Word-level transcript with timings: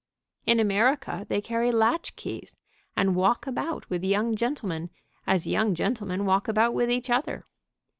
In 0.47 0.59
America 0.59 1.27
they 1.29 1.41
carry 1.41 1.71
latch 1.71 2.15
keys, 2.15 2.57
and 2.97 3.15
walk 3.15 3.45
about 3.45 3.87
with 3.87 4.03
young 4.03 4.35
gentlemen 4.35 4.89
as 5.27 5.45
young 5.45 5.75
gentlemen 5.75 6.25
walk 6.25 6.47
about 6.47 6.73
with 6.73 6.89
each 6.89 7.11
other. 7.11 7.45